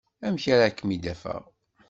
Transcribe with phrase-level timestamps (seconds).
[0.25, 1.43] Amek ara kem-id-afeɣ?